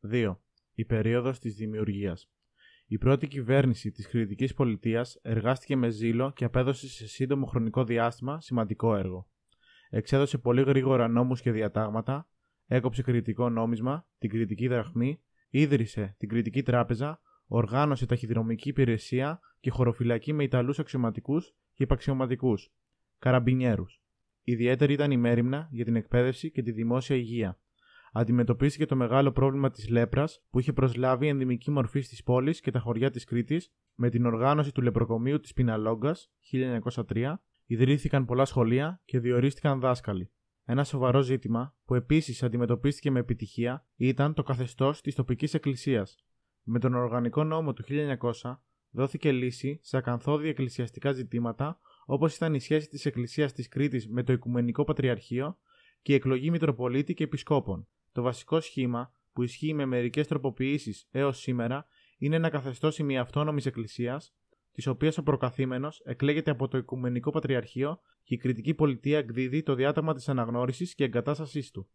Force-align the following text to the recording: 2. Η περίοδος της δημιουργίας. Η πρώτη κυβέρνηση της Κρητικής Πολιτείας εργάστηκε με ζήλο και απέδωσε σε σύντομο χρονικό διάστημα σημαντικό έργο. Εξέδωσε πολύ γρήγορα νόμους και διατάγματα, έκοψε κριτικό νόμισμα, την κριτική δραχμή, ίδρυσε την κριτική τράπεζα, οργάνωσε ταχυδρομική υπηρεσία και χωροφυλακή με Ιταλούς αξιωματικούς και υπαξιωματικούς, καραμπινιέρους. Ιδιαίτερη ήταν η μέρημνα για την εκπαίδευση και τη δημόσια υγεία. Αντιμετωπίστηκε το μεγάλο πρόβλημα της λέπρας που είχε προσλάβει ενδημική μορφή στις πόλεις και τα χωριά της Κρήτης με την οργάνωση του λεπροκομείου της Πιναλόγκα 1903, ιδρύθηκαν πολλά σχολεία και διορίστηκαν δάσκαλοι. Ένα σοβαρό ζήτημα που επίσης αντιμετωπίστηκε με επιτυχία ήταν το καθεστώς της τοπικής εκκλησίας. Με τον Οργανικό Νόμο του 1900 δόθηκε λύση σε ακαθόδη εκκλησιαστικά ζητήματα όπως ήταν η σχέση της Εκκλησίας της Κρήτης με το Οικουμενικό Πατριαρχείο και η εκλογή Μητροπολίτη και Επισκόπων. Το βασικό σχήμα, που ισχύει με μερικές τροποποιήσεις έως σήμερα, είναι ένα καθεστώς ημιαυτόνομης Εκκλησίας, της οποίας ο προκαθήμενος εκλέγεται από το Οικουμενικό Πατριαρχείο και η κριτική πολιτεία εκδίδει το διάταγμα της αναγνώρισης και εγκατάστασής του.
2. 0.00 0.36
Η 0.74 0.84
περίοδος 0.84 1.38
της 1.38 1.54
δημιουργίας. 1.54 2.30
Η 2.86 2.98
πρώτη 2.98 3.28
κυβέρνηση 3.28 3.90
της 3.90 4.08
Κρητικής 4.08 4.54
Πολιτείας 4.54 5.18
εργάστηκε 5.22 5.76
με 5.76 5.88
ζήλο 5.88 6.32
και 6.32 6.44
απέδωσε 6.44 6.88
σε 6.88 7.08
σύντομο 7.08 7.46
χρονικό 7.46 7.84
διάστημα 7.84 8.40
σημαντικό 8.40 8.96
έργο. 8.96 9.28
Εξέδωσε 9.90 10.38
πολύ 10.38 10.62
γρήγορα 10.62 11.08
νόμους 11.08 11.40
και 11.40 11.52
διατάγματα, 11.52 12.28
έκοψε 12.66 13.02
κριτικό 13.02 13.48
νόμισμα, 13.50 14.06
την 14.18 14.30
κριτική 14.30 14.68
δραχμή, 14.68 15.20
ίδρυσε 15.50 16.14
την 16.18 16.28
κριτική 16.28 16.62
τράπεζα, 16.62 17.20
οργάνωσε 17.46 18.06
ταχυδρομική 18.06 18.68
υπηρεσία 18.68 19.40
και 19.60 19.70
χωροφυλακή 19.70 20.32
με 20.32 20.42
Ιταλούς 20.42 20.78
αξιωματικούς 20.78 21.54
και 21.74 21.82
υπαξιωματικούς, 21.82 22.72
καραμπινιέρους. 23.18 24.02
Ιδιαίτερη 24.42 24.92
ήταν 24.92 25.10
η 25.10 25.16
μέρημνα 25.16 25.68
για 25.70 25.84
την 25.84 25.96
εκπαίδευση 25.96 26.50
και 26.50 26.62
τη 26.62 26.72
δημόσια 26.72 27.16
υγεία. 27.16 27.58
Αντιμετωπίστηκε 28.18 28.86
το 28.86 28.96
μεγάλο 28.96 29.32
πρόβλημα 29.32 29.70
της 29.70 29.88
λέπρας 29.88 30.44
που 30.50 30.58
είχε 30.58 30.72
προσλάβει 30.72 31.26
ενδημική 31.26 31.70
μορφή 31.70 32.00
στις 32.00 32.22
πόλεις 32.22 32.60
και 32.60 32.70
τα 32.70 32.78
χωριά 32.78 33.10
της 33.10 33.24
Κρήτης 33.24 33.72
με 33.94 34.10
την 34.10 34.26
οργάνωση 34.26 34.72
του 34.72 34.82
λεπροκομείου 34.82 35.40
της 35.40 35.52
Πιναλόγκα 35.52 36.16
1903, 37.08 37.34
ιδρύθηκαν 37.66 38.24
πολλά 38.24 38.44
σχολεία 38.44 39.00
και 39.04 39.18
διορίστηκαν 39.18 39.80
δάσκαλοι. 39.80 40.30
Ένα 40.64 40.84
σοβαρό 40.84 41.20
ζήτημα 41.20 41.74
που 41.84 41.94
επίσης 41.94 42.42
αντιμετωπίστηκε 42.42 43.10
με 43.10 43.18
επιτυχία 43.20 43.86
ήταν 43.96 44.34
το 44.34 44.42
καθεστώς 44.42 45.00
της 45.00 45.14
τοπικής 45.14 45.54
εκκλησίας. 45.54 46.24
Με 46.62 46.78
τον 46.78 46.94
Οργανικό 46.94 47.44
Νόμο 47.44 47.72
του 47.72 47.84
1900 48.42 48.60
δόθηκε 48.90 49.32
λύση 49.32 49.80
σε 49.82 49.96
ακαθόδη 49.96 50.48
εκκλησιαστικά 50.48 51.12
ζητήματα 51.12 51.78
όπως 52.06 52.36
ήταν 52.36 52.54
η 52.54 52.60
σχέση 52.60 52.88
της 52.88 53.06
Εκκλησίας 53.06 53.52
της 53.52 53.68
Κρήτης 53.68 54.08
με 54.08 54.22
το 54.22 54.32
Οικουμενικό 54.32 54.84
Πατριαρχείο 54.84 55.58
και 56.02 56.12
η 56.12 56.14
εκλογή 56.14 56.50
Μητροπολίτη 56.50 57.14
και 57.14 57.24
Επισκόπων. 57.24 57.88
Το 58.12 58.22
βασικό 58.22 58.60
σχήμα, 58.60 59.12
που 59.32 59.42
ισχύει 59.42 59.74
με 59.74 59.84
μερικές 59.84 60.26
τροποποιήσεις 60.26 61.08
έως 61.10 61.38
σήμερα, 61.38 61.86
είναι 62.18 62.36
ένα 62.36 62.48
καθεστώς 62.48 62.98
ημιαυτόνομης 62.98 63.66
Εκκλησίας, 63.66 64.34
της 64.72 64.86
οποίας 64.86 65.18
ο 65.18 65.22
προκαθήμενος 65.22 66.00
εκλέγεται 66.04 66.50
από 66.50 66.68
το 66.68 66.78
Οικουμενικό 66.78 67.30
Πατριαρχείο 67.30 68.00
και 68.22 68.34
η 68.34 68.36
κριτική 68.36 68.74
πολιτεία 68.74 69.18
εκδίδει 69.18 69.62
το 69.62 69.74
διάταγμα 69.74 70.14
της 70.14 70.28
αναγνώρισης 70.28 70.94
και 70.94 71.04
εγκατάστασής 71.04 71.70
του. 71.70 71.88